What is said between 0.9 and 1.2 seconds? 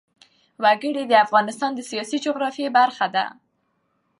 د